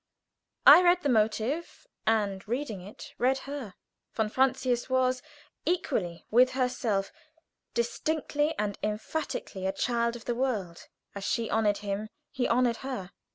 I 0.65 0.81
read 0.81 1.03
the 1.03 1.09
motive, 1.13 1.85
and, 2.07 2.47
reading 2.47 2.81
it, 2.81 3.13
read 3.19 3.37
her. 3.45 3.75
Von 4.15 4.29
Francius 4.29 4.89
was, 4.89 5.21
equally 5.63 6.25
with 6.31 6.53
herself, 6.53 7.11
distinctly 7.75 8.55
and 8.57 8.79
emphatically 8.81 9.67
a 9.67 9.71
child 9.71 10.15
of 10.15 10.25
the 10.25 10.33
world 10.33 10.87
as 11.13 11.23
she 11.23 11.51
honored 11.51 11.77
him 11.85 12.09
he 12.31 12.47
honored 12.47 12.77
her. 12.77 13.11